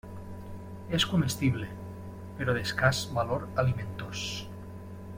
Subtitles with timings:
[0.99, 1.67] És comestible,
[2.39, 4.27] però d'escàs valor alimentós.